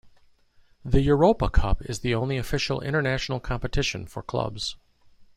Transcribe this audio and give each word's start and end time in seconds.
The 0.83 1.01
Europa 1.01 1.47
Cup 1.47 1.83
is 1.83 1.99
the 1.99 2.15
only 2.15 2.37
official 2.37 2.81
international 2.81 3.39
competition 3.39 4.07
for 4.07 4.23
clubs. 4.23 4.75